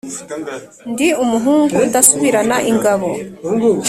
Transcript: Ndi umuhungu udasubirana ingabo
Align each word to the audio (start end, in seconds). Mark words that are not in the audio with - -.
Ndi 0.91 1.07
umuhungu 1.23 1.75
udasubirana 1.85 2.57
ingabo 2.71 3.09